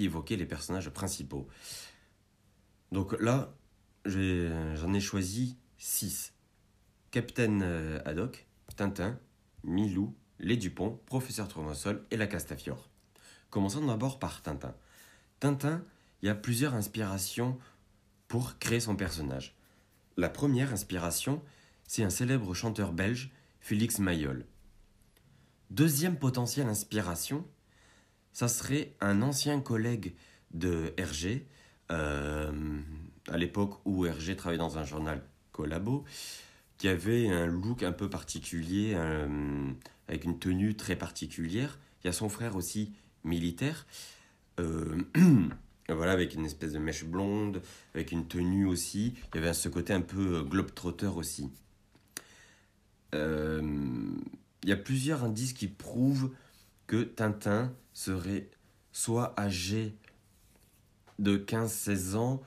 [0.00, 1.48] évoquer les personnages principaux.
[2.90, 3.54] Donc là,
[4.04, 6.32] j'en ai, choisi 6.
[7.10, 9.18] Capitaine euh, Haddock, Tintin,
[9.64, 12.88] Milou, Les Dupont, Professeur Tournesol et la Castafiore.
[13.50, 14.74] Commençons d'abord par Tintin.
[15.40, 15.84] Tintin,
[16.22, 17.58] il y a plusieurs inspirations
[18.28, 19.54] pour créer son personnage.
[20.16, 21.42] La première inspiration,
[21.86, 24.46] c'est un célèbre chanteur belge, Félix Mayol.
[25.70, 27.46] Deuxième potentielle inspiration,
[28.32, 30.14] ça serait un ancien collègue
[30.52, 31.46] de Hergé,
[31.90, 32.52] euh,
[33.28, 36.04] à l'époque où Hergé travaillait dans un journal collabo,
[36.78, 38.96] qui avait un look un peu particulier,
[40.08, 41.78] avec une tenue très particulière.
[42.02, 42.92] Il y a son frère aussi
[43.24, 43.86] militaire,
[44.60, 45.02] euh,
[45.88, 47.62] voilà, avec une espèce de mèche blonde,
[47.94, 49.14] avec une tenue aussi.
[49.32, 51.50] Il y avait ce côté un peu globe-trotter aussi.
[53.14, 53.62] Euh,
[54.62, 56.30] il y a plusieurs indices qui prouvent
[56.92, 58.50] que Tintin serait
[58.92, 59.96] soit âgé
[61.18, 62.42] de 15-16 ans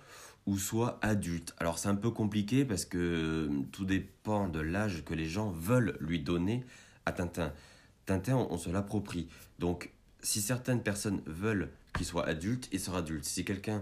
[0.46, 1.56] ou soit adulte.
[1.58, 5.50] Alors c'est un peu compliqué parce que euh, tout dépend de l'âge que les gens
[5.50, 6.64] veulent lui donner
[7.08, 7.54] à Tintin.
[8.06, 9.30] Tintin, on, se l'approprie.
[9.58, 9.90] Donc
[10.22, 13.26] si certaines personnes veulent qu'il soit adulte, il sera adulte.
[13.26, 13.82] Si quelqu'un,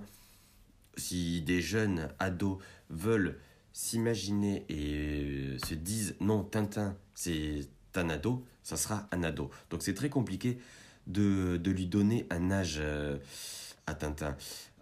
[0.96, 3.38] si des jeunes ados veulent
[3.74, 9.50] s'imaginer et se disent non, Tintin, c'est un ado, ça sera un ado.
[9.70, 10.60] Donc c'est très compliqué
[11.08, 13.18] de, lui donner un âge euh,
[13.88, 14.36] à Tintin.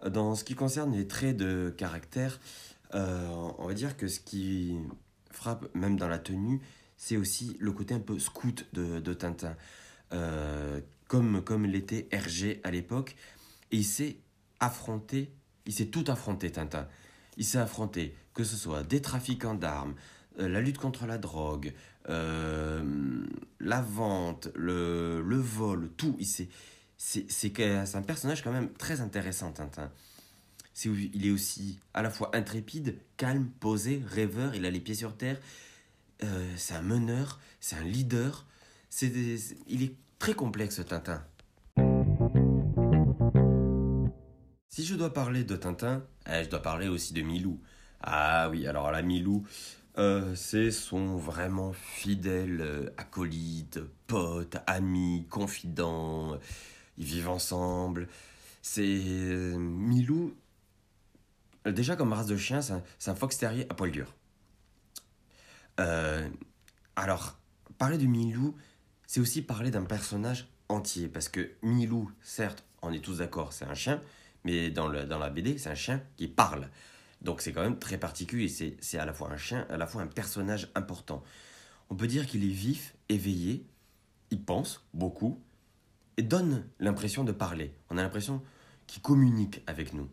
[0.08, 2.40] Dans ce qui concerne les traits de caractère,
[2.94, 4.76] euh, on va dire que ce qui
[5.30, 6.60] frappe même dans la tenue,
[6.96, 9.56] c'est aussi le côté un peu scout de, Tintin.
[10.12, 13.16] Euh, comme, comme l'était Hergé à l'époque.
[13.70, 14.16] Et il s'est
[14.60, 15.32] affronté,
[15.66, 16.88] il s'est tout affronté, Tintin.
[17.36, 19.94] Il s'est affronté, que ce soit des trafiquants d'armes,
[20.36, 21.72] la lutte contre la drogue,
[22.08, 23.24] euh,
[23.60, 26.16] la vente, le, le vol, tout.
[26.96, 27.60] C'est
[27.94, 29.90] un personnage quand même très intéressant, Tintin.
[30.84, 35.16] Il est aussi à la fois intrépide, calme, posé, rêveur, il a les pieds sur
[35.16, 35.38] terre.
[36.24, 38.46] Euh, c'est un meneur, c'est un leader.
[38.88, 39.12] C'est
[39.66, 41.24] il est très complexe, Tintin.
[44.68, 47.60] Si je dois parler de Tintin, eh, je dois parler aussi de Milou.
[48.00, 49.46] Ah oui, alors la Milou,
[49.98, 56.38] euh, c'est son vraiment fidèle euh, acolyte, pote, ami, confident.
[56.96, 58.08] Ils vivent ensemble.
[58.62, 60.34] C'est euh, Milou.
[61.66, 64.14] Déjà comme race de chien, c'est un, fox terrier à poil dur.
[66.96, 67.38] alors,
[67.78, 68.56] parler de Milou,
[69.06, 71.08] c'est aussi parler d'un personnage entier.
[71.08, 74.00] Parce que Milou, certes, on est tous d'accord, c'est un chien,
[74.44, 76.68] mais dans, le, dans la BD, c'est un chien qui parle.
[77.22, 80.02] Donc c'est quand même très particulier, c'est à la fois un chien, à la fois
[80.02, 81.22] un personnage important.
[81.88, 83.66] On peut dire qu'il est vif, éveillé,
[84.30, 85.40] il pense beaucoup
[86.16, 87.74] et donne l'impression de parler.
[87.90, 88.42] On a l'impression
[88.86, 90.08] qu'il communique avec nous.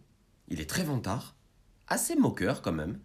[0.50, 1.36] Il est très vantard,
[1.88, 3.00] assez moqueur quand même,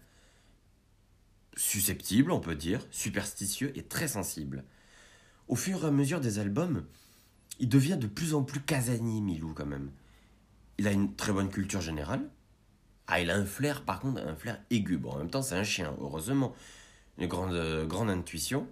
[1.57, 4.65] susceptible on peut dire, superstitieux et très sensible.
[5.49, 6.85] Au fur et à mesure des albums,
[7.59, 9.91] il devient de plus en plus casanier Milou quand même.
[10.79, 12.29] Il a une très bonne culture générale,
[13.07, 14.97] ah, il a un flair, par contre, un flair aigu.
[14.97, 16.55] Bon, en même temps, c'est un chien, heureusement.
[17.19, 18.67] Une grande, euh, grande intuition.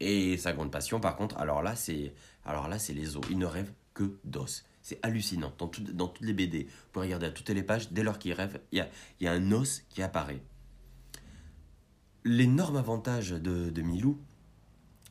[0.00, 2.14] Et sa grande passion, par contre, alors là, c'est
[2.44, 3.24] alors là, c'est les os.
[3.30, 4.64] Il ne rêve que d'os.
[4.80, 5.52] C'est hallucinant.
[5.58, 8.32] Dans, dans toutes les BD, vous pouvez regarder à toutes les pages, dès lors qu'il
[8.32, 8.88] rêve, il y a,
[9.20, 10.42] y a un os qui apparaît.
[12.24, 14.18] L'énorme avantage de, de Milou,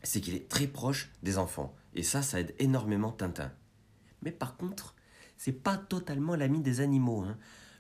[0.01, 1.75] c'est qu'il est très proche des enfants.
[1.93, 3.51] Et ça, ça aide énormément Tintin.
[4.23, 4.95] Mais par contre,
[5.35, 7.21] c'est pas totalement l'ami des animaux.
[7.21, 7.37] Hein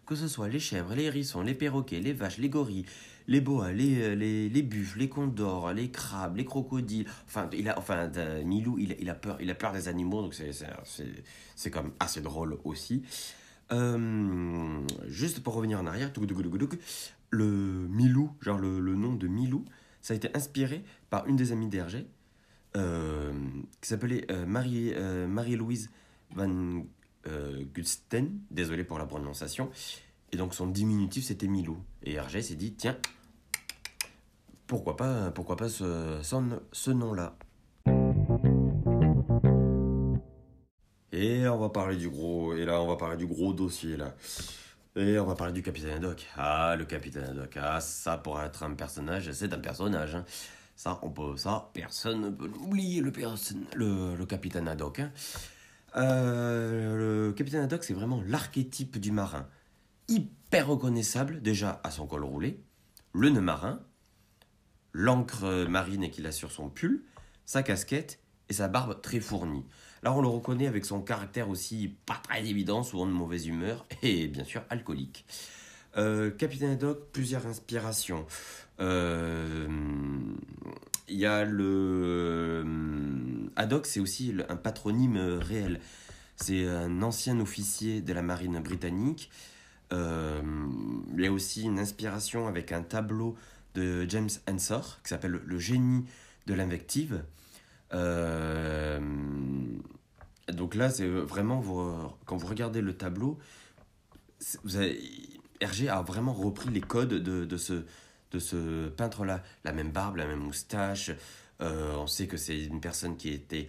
[0.07, 2.85] que ce soit les chèvres, les hérissons, les perroquets, les vaches, les gorilles,
[3.27, 7.05] les boas, les, euh, les, les buffles, les condors, les crabes, les crocodiles.
[7.25, 8.09] Enfin, il a, enfin
[8.45, 12.57] Milou, il, il, a peur, il a peur des animaux, donc c'est comme assez drôle
[12.63, 13.03] aussi.
[13.73, 16.11] Euh, juste pour revenir en arrière,
[17.29, 17.45] le
[17.89, 19.65] Milou, genre le, le, nom de Milou,
[20.01, 22.07] ça a été inspiré par une des amies d'Hergé,
[22.77, 23.33] euh,
[23.81, 24.93] qui s'appelait Marie,
[25.27, 25.89] Marie-Louise
[26.31, 26.83] Van
[27.27, 29.69] euh, Gusten, désolé pour la prononciation.
[30.31, 31.77] Et donc son diminutif c'était Milou.
[32.03, 32.97] Et Hergé s'est dit tiens,
[34.67, 36.19] pourquoi pas, pourquoi pas ce,
[36.71, 37.35] ce nom-là.
[41.13, 44.13] Et on va parler du gros, et là on va parler du gros dossier là.
[44.97, 46.25] Et on va parler du capitaine Haddock.
[46.35, 47.55] Ah, le capitaine Haddock.
[47.61, 50.15] Ah, ça pour être un personnage, c'est un personnage.
[50.15, 50.25] Hein.
[50.75, 53.11] Ça, on peut, ça, personne ne peut l'oublier, le,
[54.15, 54.99] le, capitaine Haddock.
[54.99, 55.11] Hein.
[55.95, 59.47] Euh, le capitaine Haddock, c'est vraiment l'archétype du marin.
[60.07, 62.59] Hyper reconnaissable, déjà à son col roulé,
[63.13, 63.81] le nœud marin,
[64.93, 67.03] l'encre marine qu'il a sur son pull,
[67.45, 68.19] sa casquette
[68.49, 69.65] et sa barbe très fournie.
[70.03, 73.85] Alors on le reconnaît avec son caractère aussi pas très évident, souvent de mauvaise humeur
[74.01, 75.25] et bien sûr alcoolique.
[75.97, 78.25] Euh, Capitaine Haddock, plusieurs inspirations.
[78.79, 79.67] Euh,
[81.09, 82.63] Il y a le.
[83.55, 85.79] Haddock, c'est aussi un patronyme réel.
[86.35, 89.31] C'est un ancien officier de la marine britannique.
[89.93, 90.41] Euh,
[91.15, 93.35] il y a aussi une inspiration avec un tableau
[93.73, 96.05] de James Ensor qui s'appelle Le génie
[96.45, 97.23] de l'invective.
[97.93, 98.99] Euh,
[100.51, 101.61] donc là, c'est vraiment,
[102.25, 103.37] quand vous regardez le tableau,
[104.63, 104.77] vous
[105.59, 107.83] Hergé a vraiment repris les codes de, de ce,
[108.31, 109.43] de ce peintre-là.
[109.63, 111.11] La même barbe, la même moustache.
[111.61, 113.67] Euh, on sait que c'est une personne qui était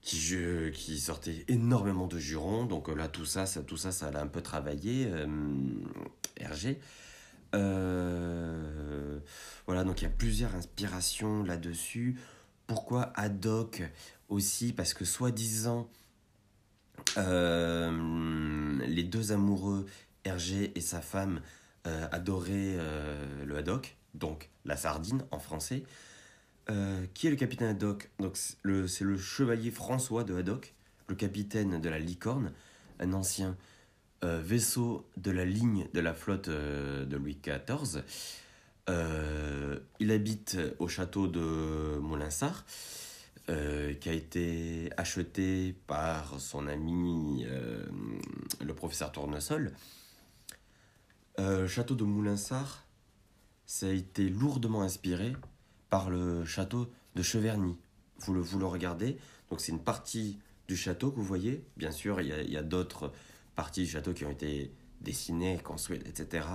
[0.00, 2.64] qui, sortait énormément de jurons.
[2.64, 5.26] Donc là, tout ça, ça, tout ça, ça l'a un peu travaillé, euh,
[6.36, 6.80] Hergé.
[7.54, 9.18] Euh,
[9.66, 12.18] voilà, donc il y a plusieurs inspirations là-dessus.
[12.66, 13.82] Pourquoi Haddock
[14.28, 14.72] aussi?
[14.72, 15.88] Parce que soi-disant,
[17.16, 19.86] euh, les deux amoureux,
[20.24, 21.40] Hergé et sa femme,
[21.86, 25.84] euh, adoraient euh, le haddock, donc la sardine en français.
[26.70, 28.10] Euh, qui est le capitaine Haddock?
[28.18, 30.74] Donc c'est le, chevalier François de Haddock,
[31.08, 32.52] le capitaine de la Licorne,
[33.00, 33.56] un ancien
[34.24, 38.02] euh, vaisseau de la ligne de la flotte euh, de Louis XIV.
[40.00, 42.64] Il habite au château de Moulinsart,
[43.48, 47.46] euh, qui a été acheté par son ami
[48.60, 49.72] le professeur Tournesol.
[51.36, 52.84] Le château de Moulinsart,
[53.66, 55.34] ça a été lourdement inspiré
[55.90, 57.76] par le château de Cheverny.
[58.20, 59.16] Vous le, vous le regardez,
[59.50, 61.64] donc c'est une partie du château que vous voyez.
[61.76, 63.12] Bien sûr, il y a, d'autres
[63.54, 66.46] parties du château qui ont été dessinées, construites, etc.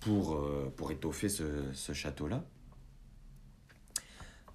[0.00, 2.44] pour, euh, pour étoffer ce, ce château-là.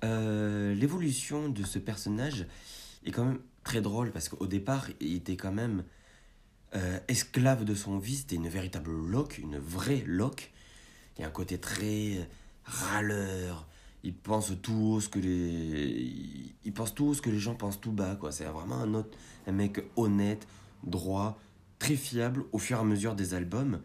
[0.04, 2.48] Euh, L'évolution de ce personnage
[3.06, 5.84] est quand même très drôle parce qu'au départ, il était quand même
[6.74, 10.52] euh, esclave de son vice, c'était une véritable loque, une vraie loque.
[11.18, 12.28] Il y a un côté très
[12.64, 13.68] râleur.
[14.04, 16.56] Il pense tout haut ce que les,
[16.96, 18.32] tout haut ce que les gens pensent tout bas quoi.
[18.32, 19.18] C'est vraiment un autre,
[19.48, 20.48] un mec honnête,
[20.84, 21.38] droit,
[21.80, 23.82] très fiable au fur et à mesure des albums.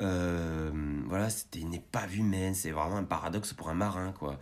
[0.00, 0.70] Euh,
[1.06, 4.38] voilà, c'était une épave humaine, c'est vraiment un paradoxe pour un marin quoi.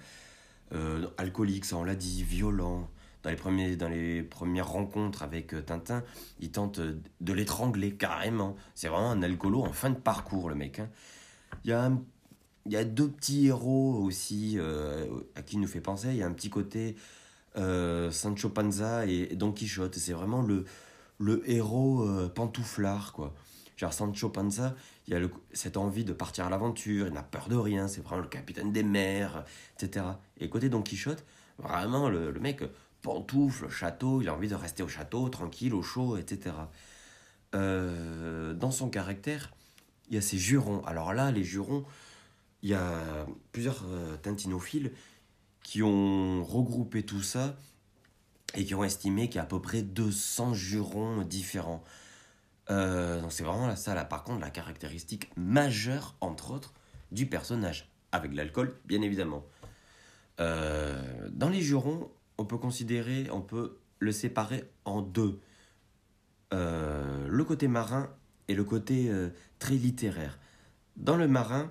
[0.72, 2.90] Euh, alcoolique, ça on l'a dit, violent.
[3.22, 6.04] Dans les, premiers, dans les premières rencontres avec euh, Tintin,
[6.38, 8.54] il tente de l'étrangler carrément.
[8.74, 10.78] C'est vraiment un alcoolo en fin de parcours, le mec.
[10.78, 10.88] hein.
[11.64, 12.02] Il y, a un-
[12.66, 16.08] il y a deux petits héros aussi euh, à qui il nous fait penser.
[16.08, 16.96] Il y a un petit côté
[17.56, 19.94] euh, Sancho Panza et Don Quichotte.
[19.94, 20.64] C'est vraiment le,
[21.18, 23.34] le héros euh, pantouflard, quoi.
[23.76, 24.74] Genre Sancho Panza,
[25.06, 25.20] il a
[25.52, 28.72] cette envie de partir à l'aventure, il n'a peur de rien, c'est vraiment le capitaine
[28.72, 29.44] des mers,
[29.78, 30.06] etc.
[30.38, 31.26] Et côté Don Quichotte,
[31.58, 32.64] vraiment le, mec
[33.02, 36.54] pantoufle, château, il a envie de rester au château, tranquille, au chaud, etc.
[37.52, 39.52] Dans son caractère,
[40.08, 40.82] il y a ces jurons.
[40.86, 41.84] Alors là, les jurons,
[42.62, 44.92] il y a plusieurs euh, tintinophiles
[45.62, 47.56] qui ont regroupé tout ça
[48.54, 51.82] et qui ont estimé qu'il y a à peu près 200 jurons différents.
[52.70, 56.72] Euh, c'est vraiment ça, là, par contre, la caractéristique majeure, entre autres,
[57.12, 57.90] du personnage.
[58.12, 59.44] Avec l'alcool, bien évidemment.
[60.40, 65.40] Euh, dans les jurons, on peut considérer, on peut le séparer en deux.
[66.52, 68.08] Le côté marin
[68.48, 69.10] et le côté
[69.58, 70.38] très littéraire.
[70.96, 71.70] Dans le marin,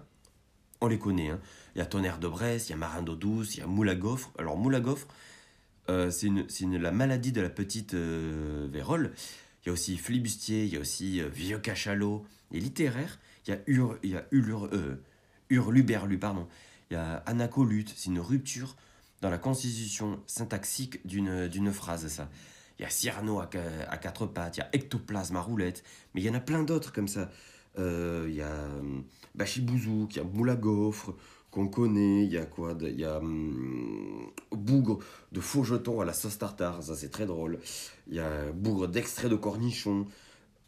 [0.86, 1.30] on les connaît.
[1.30, 1.40] hein.
[1.76, 3.96] Il y a Tonnerre de Brest, il y a Marin d'eau douce, il y a
[3.96, 4.32] gaufre.
[4.40, 4.58] Alors,
[5.90, 6.30] euh, c'est
[6.66, 9.14] la maladie de la petite euh, vérole.
[9.64, 12.26] Il y a aussi Flibustier, il y a aussi euh, Vieux Cachalot.
[12.52, 14.96] Et littéraire, il y a, Ur, il y a Ulur- euh,
[15.50, 16.48] Hurluberlu, pardon.
[16.90, 18.76] Il y a anacolute, c'est une rupture
[19.22, 22.30] dans la constitution syntaxique d'une phrase, ça.
[22.78, 26.26] Il y a Cyrano à quatre pattes, il y a Ectoplasme à roulette, mais il
[26.26, 27.30] y en a plein d'autres comme ça.
[27.78, 29.04] Euh, il y a hum,
[29.36, 31.14] Bachibouzouk, il y a gaufre,
[31.52, 35.00] qu'on connaît, il y a quoi Il y a hum, Bougre
[35.32, 37.60] de faux jetons à la sauce tartare, ça c'est très drôle.
[38.08, 40.08] Il y a Bougre d'extrait de cornichon.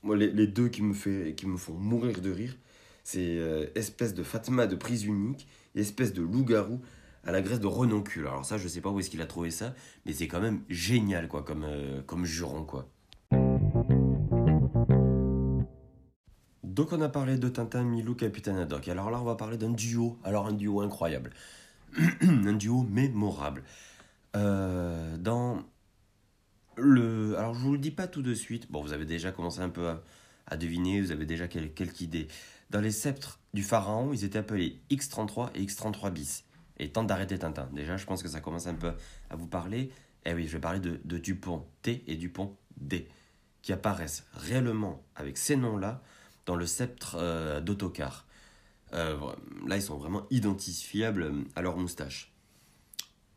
[0.04, 2.56] Moi, les, deux qui me, qui me font mourir de rire,
[3.04, 6.82] c'est euh, espèce de Fatma de prise unique et espèce de loup-garou
[7.24, 8.28] à la graisse de renoncule.
[8.28, 10.62] Alors ça, je sais pas où est-ce qu'il a trouvé ça, mais c'est quand même
[10.70, 12.90] génial, quoi, comme, euh, comme juron, quoi.
[16.78, 18.88] Donc on a parlé de Tintin, Milou, Capitaine Haddock.
[18.88, 20.20] Alors là, on va parler d'un duo.
[20.24, 21.32] Alors un duo incroyable.
[22.22, 23.64] un duo mémorable.
[24.36, 25.64] Euh, dans
[26.76, 27.36] le...
[27.36, 28.72] Alors je vous le dis pas tout de suite.
[28.72, 29.92] Bon, vous avez déjà commencé un peu
[30.46, 32.28] à, deviner, vous avez déjà quel- quelques idées.
[32.70, 36.44] Dans les sceptres du pharaon, ils étaient appelés X33 et X33 bis.
[36.78, 37.68] Et tente d'arrêter Tintin.
[37.74, 38.92] Déjà, je pense que ça commence un peu
[39.32, 39.90] à vous parler.
[40.26, 43.08] Eh oui, je vais parler de Dupont T et Dupont D,
[43.64, 46.04] qui apparaissent réellement avec ces noms-là
[46.48, 48.25] dans le sceptre euh, d'autocar.
[48.94, 49.16] Euh,
[49.68, 52.34] là, ils sont vraiment identifiables à leur moustache.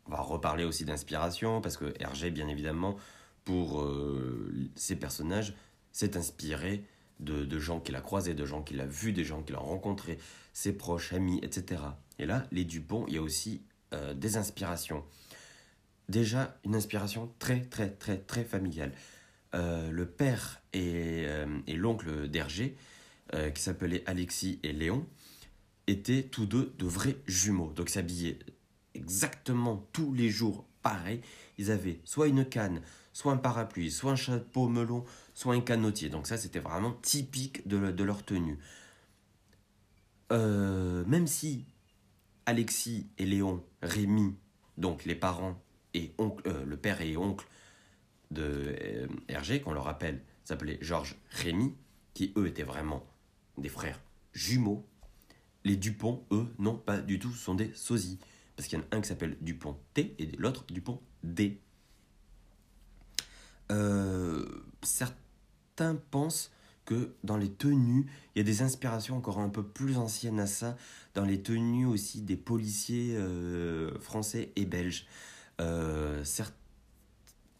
[0.07, 2.97] On va reparler aussi d'inspiration, parce que Hergé, bien évidemment,
[3.43, 5.53] pour euh, ces personnages,
[5.91, 6.85] s'est inspiré
[7.19, 10.17] de, gens qu'il a croisés, de gens qu'il a vus, des gens qu'il a rencontrés,
[10.53, 11.81] ses proches, amis, etc.
[12.17, 13.61] Et là, les Dupont, il y a aussi
[13.93, 15.03] euh, des inspirations.
[16.09, 18.93] Déjà, une inspiration très, très, très, très familiale.
[19.53, 22.75] Euh, le père et, euh, et l'oncle d'Hergé,
[23.53, 25.05] qui s'appelaient Alexis et Léon,
[25.87, 27.71] étaient tous deux de vrais jumeaux.
[27.73, 28.39] Donc, s'habillaient
[28.93, 31.21] exactement tous les jours pareil.
[31.57, 32.81] Ils avaient soit une canne,
[33.13, 36.09] soit un parapluie, soit un chapeau melon, soit un canotier.
[36.09, 38.59] Donc ça, c'était vraiment typique de, leur tenue.
[40.31, 41.65] Euh, même si
[42.45, 44.35] Alexis et Léon, Rémi,
[44.77, 45.61] donc les parents
[45.93, 47.45] et oncle, euh, le père et oncle
[48.31, 51.75] de euh, Hergé, qu'on le rappelle, s'appelait Georges Rémi,
[52.13, 53.05] qui eux étaient vraiment
[53.57, 53.99] des frères
[54.33, 54.85] jumeaux.
[55.63, 58.19] Les Dupont, eux, non, pas du tout, sont des sosies.
[58.55, 61.59] Parce qu'il y en a un qui s'appelle Dupont T et l'autre Dupont D.
[63.71, 64.45] Euh,
[64.81, 66.51] certains pensent
[66.85, 70.47] que dans les tenues, il y a des inspirations encore un peu plus anciennes à
[70.47, 70.75] ça,
[71.13, 75.05] dans les tenues aussi des policiers euh, français et belges.
[75.59, 76.23] Euh,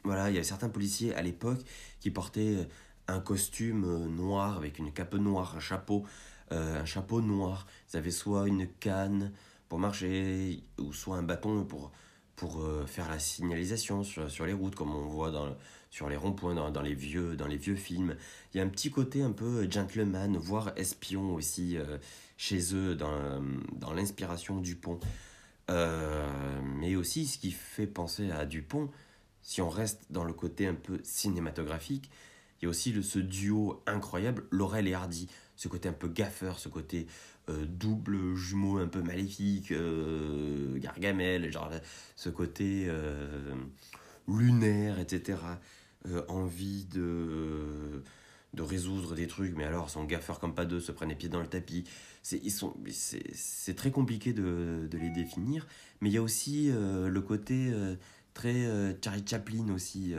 [0.03, 1.61] voilà, il y avait certains policiers à l'époque
[1.99, 2.67] qui portaient
[3.07, 6.05] un costume noir avec une cape noire, un chapeau,
[6.49, 7.67] un chapeau noir.
[7.91, 9.31] Ils avaient soit une canne
[9.69, 11.91] pour marcher ou soit un bâton pour,
[12.35, 15.55] pour faire la signalisation sur, sur les routes, comme on voit dans,
[15.91, 18.15] sur les ronds-points dans, dans, les vieux, dans les vieux films.
[18.53, 21.97] Il y a un petit côté un peu gentleman, voire espion aussi euh,
[22.37, 23.43] chez eux dans,
[23.73, 24.99] dans l'inspiration Dupont.
[25.69, 26.27] Euh,
[26.63, 28.89] mais aussi ce qui fait penser à Dupont,
[29.41, 32.09] si on reste dans le côté un peu cinématographique,
[32.61, 35.27] il y a aussi ce duo incroyable, Laurel et Hardy.
[35.55, 37.07] Ce côté un peu gaffeur, ce côté
[37.49, 41.71] euh, double jumeau un peu maléfique, euh, Gargamel, genre
[42.15, 43.53] ce côté euh,
[44.27, 45.37] lunaire, etc.
[46.07, 48.01] Euh, envie de,
[48.55, 51.29] de résoudre des trucs, mais alors son gaffeur comme pas deux, se prennent les pieds
[51.29, 51.83] dans le tapis.
[52.23, 55.67] C'est très compliqué de, de, les définir,
[55.99, 57.95] mais il y a aussi euh, le côté euh,
[58.33, 58.67] très
[59.03, 60.15] Charlie Chaplin aussi,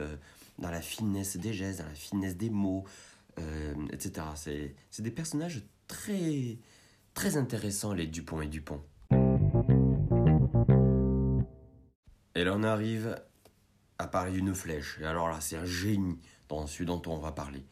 [0.59, 2.85] dans la finesse des gestes, dans la finesse des mots,
[3.93, 4.27] etc.
[4.91, 6.59] C'est des personnages très,
[7.15, 8.83] très intéressants, les Dupont et Dupont.
[12.35, 13.17] Et là on arrive
[14.03, 14.99] à parler d'une flèche.
[15.01, 16.19] Et alors là, c'est un génie
[16.49, 17.65] dans celui dont on va parler.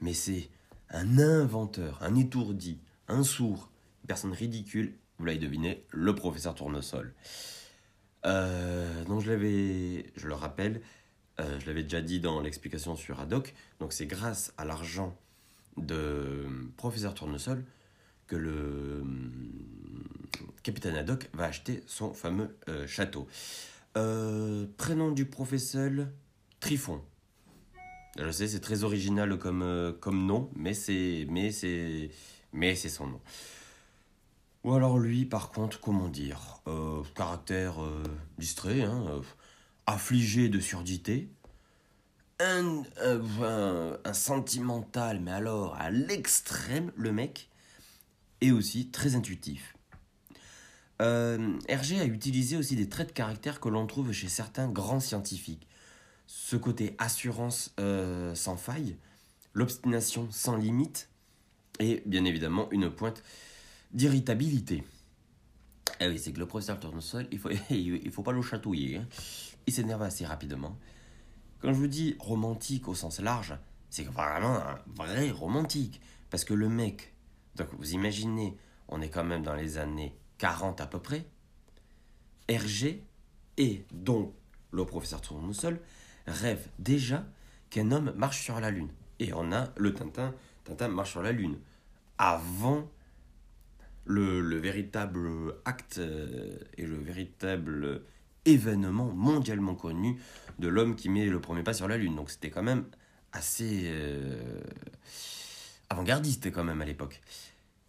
[0.00, 0.48] Mais c'est
[0.90, 3.70] un inventeur, un étourdi, un sourd,
[4.02, 4.94] une personne ridicule.
[5.18, 7.14] Vous l'avez deviné, le professeur Tournesol.
[8.26, 10.82] Euh, donc je l'avais, je le rappelle,
[11.40, 13.54] euh, je l'avais déjà dit dans l'explication sur Haddock.
[13.80, 15.16] Donc c'est grâce à l'argent
[15.76, 17.64] de professeur Tournesol
[18.26, 19.04] que le
[20.62, 23.26] capitaine Haddock va acheter son fameux euh, château.
[23.96, 26.06] Euh, prénom du professeur
[26.60, 27.02] Trifon.
[28.18, 32.10] Je sais, c'est très original comme, euh, nom, mais c'est, mais c'est,
[32.88, 33.20] son nom.
[34.64, 38.02] Ou alors lui, par contre, comment dire, euh, caractère euh,
[38.38, 39.20] distrait, hein, euh,
[39.90, 41.28] affligé de surdité,
[42.40, 47.50] un, un, sentimental, mais alors à l'extrême, le mec,
[48.40, 49.76] et aussi très intuitif.
[51.02, 55.00] Euh, Hergé a utilisé aussi des traits de caractère que l'on trouve chez certains grands
[55.00, 55.66] scientifiques.
[56.26, 58.96] Ce côté assurance euh, sans faille,
[59.54, 61.08] l'obstination sans limite,
[61.78, 63.22] et bien évidemment une pointe
[63.92, 64.84] d'irritabilité.
[65.98, 68.98] Eh oui, c'est que le professeur Tournesol, il faut, il faut pas le chatouiller.
[68.98, 69.06] Hein.
[69.66, 70.76] Il s'énerve assez rapidement.
[71.60, 73.54] Quand je vous dis romantique au sens large,
[73.90, 76.00] c'est vraiment un vrai romantique.
[76.30, 77.14] Parce que le mec,
[77.56, 78.56] donc vous imaginez,
[78.88, 81.26] on est quand même dans les années 40 à peu près,
[82.48, 83.04] Hergé
[83.58, 84.34] et donc
[84.72, 85.80] le professeur Tournesol
[86.26, 87.24] rêve déjà
[87.68, 88.90] qu'un homme marche sur la Lune.
[89.18, 91.58] Et on a le Tintin, Tintin marche sur la Lune.
[92.18, 92.88] Avant
[94.04, 98.02] le, le véritable acte euh, et le véritable
[98.44, 100.20] événement mondialement connu
[100.58, 102.16] de l'homme qui met le premier pas sur la Lune.
[102.16, 102.84] Donc c'était quand même
[103.32, 104.60] assez euh,
[105.88, 107.20] avant-gardiste quand même à l'époque.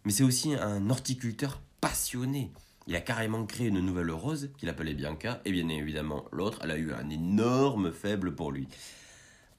[0.04, 2.50] Mais c'est aussi un horticulteur passionné.
[2.86, 6.72] Il a carrément créé une nouvelle rose qu'il appelait Bianca, et bien évidemment l'autre, elle
[6.72, 8.68] a eu un énorme faible pour lui.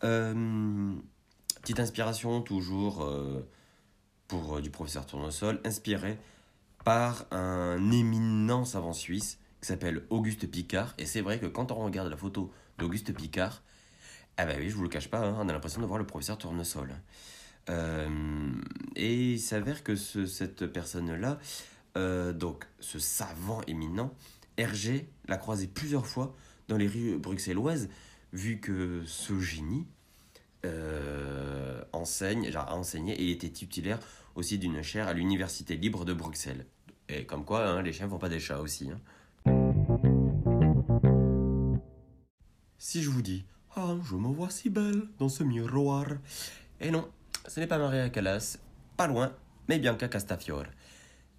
[0.03, 0.93] Euh,
[1.61, 3.47] petite inspiration toujours euh,
[4.27, 6.17] pour du professeur Tournesol, inspiré
[6.83, 10.93] par un éminent savant suisse qui s'appelle Auguste Picard.
[10.97, 13.63] Et c'est vrai que quand on regarde la photo d'Auguste Picard,
[14.35, 16.05] ah bah oui, je vous le cache pas, hein, on a l'impression de voir le
[16.05, 16.93] professeur Tournesol.
[17.69, 18.51] Euh,
[18.97, 21.39] et il s'avère que ce, cette personne-là,
[21.95, 24.13] euh, donc ce savant éminent,
[24.57, 26.35] Hergé l'a croisé plusieurs fois
[26.67, 27.87] dans les rues bruxelloises,
[28.33, 29.87] vu que ce génie
[30.65, 33.99] euh, enseigne, a enseigné et était titulaire
[34.35, 36.65] aussi d'une chaire à l'Université libre de Bruxelles.
[37.07, 38.91] Et comme quoi, hein, les chiens font pas des chats aussi.
[38.91, 38.99] Hein.
[42.93, 43.43] Si je vous dis
[43.75, 46.05] Ah, je me vois si belle dans ce miroir.
[46.79, 47.09] Et non,
[47.47, 48.59] ce n'est pas Maria Callas,
[48.97, 49.35] pas loin,
[49.67, 50.67] mais Bianca Castafiore.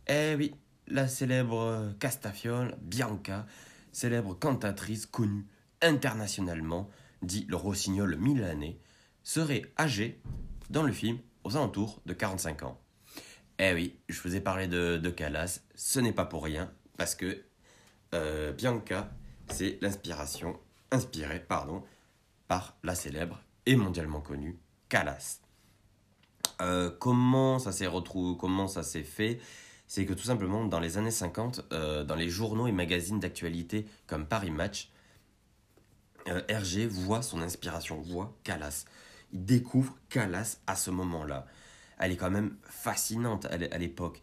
[0.08, 0.52] Eh oui,
[0.88, 3.46] la célèbre Castafiore, Bianca,
[3.92, 5.46] célèbre cantatrice connue
[5.80, 6.90] internationalement,
[7.22, 8.80] dit le rossignol milanais,
[9.22, 10.20] serait âgée,
[10.70, 12.80] dans le film, aux alentours de 45 ans.
[13.60, 17.14] Eh oui, je vous ai parlé de, de Callas, ce n'est pas pour rien, parce
[17.14, 17.44] que
[18.12, 19.08] euh, Bianca,
[19.46, 20.58] c'est l'inspiration,
[20.94, 21.82] inspirée, pardon,
[22.48, 24.58] par la célèbre et mondialement connue
[24.88, 25.40] Callas.
[26.60, 29.40] Euh, comment ça s'est retrouvé, comment ça s'est fait?
[29.86, 33.86] C'est que tout simplement, dans les années 50, euh, dans les journaux et magazines d'actualité
[34.06, 34.90] comme Paris Match,
[36.48, 38.86] Hergé voit son inspiration, voit Callas.
[39.32, 41.44] Il découvre Callas à ce moment-là.
[41.98, 44.22] Elle est quand même fascinante à l'époque.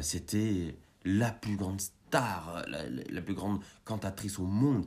[0.00, 0.74] C'était
[1.04, 4.84] la plus grande star, la, plus grande cantatrice au monde,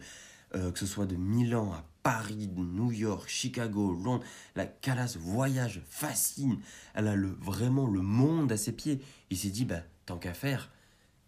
[0.54, 4.24] que ce soit de Milan à Paris, New York, Chicago, Londres.
[4.56, 6.60] La Callas voyage, fascine.
[6.94, 9.02] Elle a vraiment le monde à ses pieds.
[9.30, 10.70] Il s'est dit, bah, tant qu'à faire,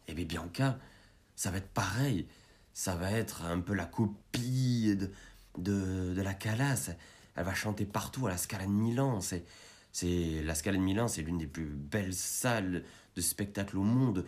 [0.08, 0.78] eh bien Bianca,
[1.36, 2.28] ça va être pareil.
[2.74, 5.10] Ça va être un peu la copie de,
[5.58, 6.92] de, de la Callas.
[7.36, 9.22] Elle va chanter partout à la Scala de Milan.
[9.22, 9.46] C'est,
[9.92, 12.84] c'est, la Scala de Milan, c'est l'une des plus belles salles
[13.16, 14.26] de spectacle au monde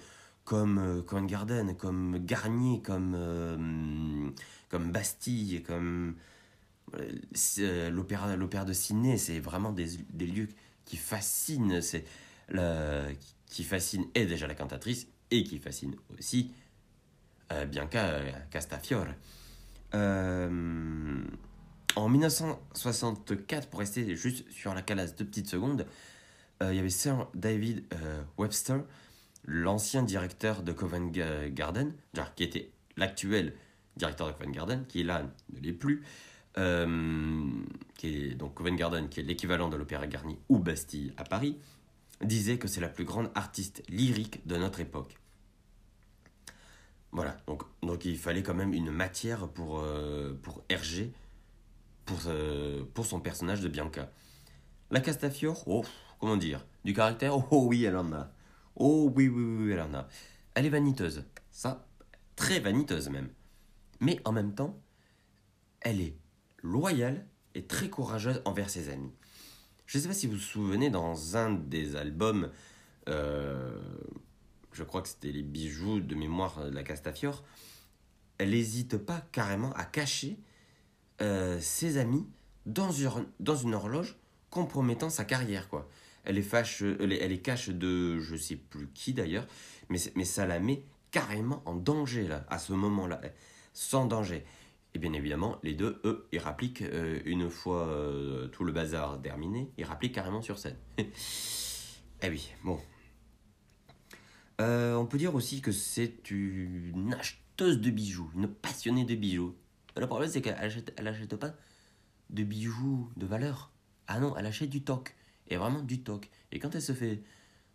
[0.48, 4.30] comme euh, Covent Garden, comme Garnier, comme, euh,
[4.70, 6.16] comme Bastille, comme
[6.96, 10.48] euh, l'opéra, l'opéra de Sydney, c'est vraiment des, des, lieux
[10.86, 12.06] qui fascinent, c'est
[13.48, 16.54] qui fascine et déjà la cantatrice et qui fascine aussi
[17.52, 19.08] euh, Bianca Castafiore.
[19.94, 21.20] En
[22.10, 25.86] 1964, pour rester juste sur la calasse deux petites secondes,
[26.62, 27.84] il y avait Sir David
[28.38, 28.86] Webster,
[29.48, 31.12] l'ancien directeur de Covent
[31.50, 31.94] Garden,
[32.36, 33.56] qui était l'actuel
[33.96, 36.04] directeur de Covent Garden, qui là ne l'est plus,
[36.58, 37.50] euh,
[37.96, 41.58] qui est donc Covent Garden, qui est l'équivalent de l'Opéra Garni ou Bastille à Paris,
[42.22, 45.18] disait que c'est la plus grande artiste lyrique de notre époque.
[47.12, 51.14] Voilà, donc, donc il fallait quand même une matière pour, euh, pour Hergé,
[52.06, 54.12] pour, euh, pour son personnage de Bianca.
[54.92, 55.86] La Castafiore, oh,
[56.20, 58.32] comment dire, du caractère, oh oui, elle en a.
[58.80, 60.08] Oh oui, oui, oui, elle en a.
[60.54, 61.88] Elle est vaniteuse, ça,
[62.36, 63.30] très vaniteuse même.
[64.00, 64.80] Mais en même temps,
[65.82, 66.16] elle est
[66.62, 69.12] loyale et très courageuse envers ses amis.
[69.88, 72.52] Je ne sais pas si vous vous souvenez, dans un des albums,
[73.10, 73.80] euh,
[74.74, 77.44] je crois que c'était les bijoux de mémoire de la Castafiore,
[78.38, 80.38] elle n'hésite pas carrément à cacher
[81.22, 82.28] euh, ses amis
[82.68, 83.10] dans une,
[83.40, 84.18] dans une horloge
[84.52, 85.68] compromettant sa carrière.
[85.70, 85.90] quoi.
[86.28, 86.36] Elle
[87.00, 89.48] les, cache de je sais plus qui d'ailleurs,
[89.88, 93.22] mais, mais ça la met carrément en danger là, à ce moment-là,
[93.74, 94.44] sans danger.
[94.94, 99.22] Et bien évidemment, les deux, eux, ils rappliquent, euh, une fois euh, tout le bazar
[99.22, 100.76] terminé, ils rappliquent carrément sur scène.
[100.98, 102.80] eh oui, bon.
[104.60, 109.56] Euh, on peut dire aussi que c'est une acheteuse de bijoux, une passionnée de bijoux.
[109.96, 111.54] Le problème, c'est qu'elle achète, elle achète pas
[112.30, 113.72] de bijoux de valeur.
[114.08, 115.16] Ah non, elle achète du toc.
[115.50, 116.30] Et vraiment du toc.
[116.52, 117.24] Et quand elle se fait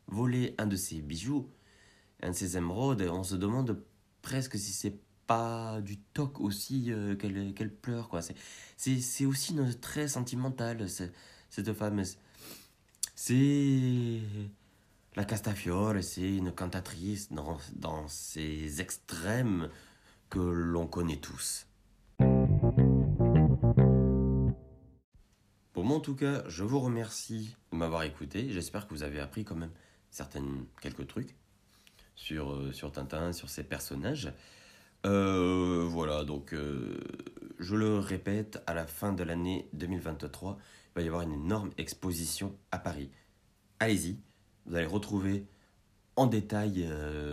[0.07, 1.49] voler un de ses bijoux,
[2.23, 3.83] un de ses émeraudes, on se demande
[4.21, 8.21] presque si c'est pas du toc aussi euh, qu'elle pleure quoi.
[8.77, 12.03] C'est aussi très sentimentale cette femme.
[13.15, 14.21] C'est
[15.15, 19.69] la Castafiore c'est une cantatrice dans, dans ces extrêmes
[20.31, 21.67] que l'on connaît tous
[26.03, 29.71] tout cas je vous remercie de m'avoir écouté j'espère que vous avez appris quand même
[30.81, 31.35] quelques trucs
[32.15, 34.33] sur, euh, sur Tintin sur ses personnages
[35.05, 37.01] euh, voilà, donc euh,
[37.59, 41.71] je le répète, à la fin de l'année 2023, il va y avoir une énorme
[41.77, 43.11] exposition à Paris.
[43.81, 44.21] Allez-y,
[44.67, 45.45] vous allez retrouver
[46.15, 46.89] en détail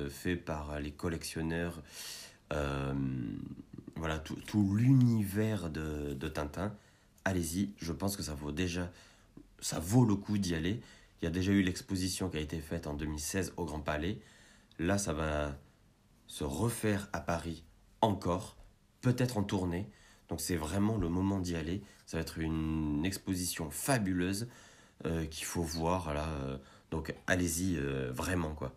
[0.09, 1.83] fait par les collectionneurs
[3.99, 6.73] voilà tout, l'univers de, Tintin.
[7.29, 8.91] Allez-y, je pense que ça vaut déjà
[9.61, 10.81] ça vaut le coup d'y aller.
[11.21, 14.19] Il y a déjà eu l'exposition qui a été faite en 2016 au Grand Palais.
[14.79, 15.55] Là, ça va
[16.27, 17.63] se refaire à Paris
[18.01, 18.57] encore,
[19.01, 19.89] peut-être en tournée.
[20.29, 21.81] Donc c'est vraiment le moment d'y aller.
[22.05, 24.47] Ça va être une exposition fabuleuse
[25.05, 26.09] euh, qu'il faut voir.
[26.09, 26.57] Euh,
[26.91, 28.73] donc allez-y euh, vraiment quoi.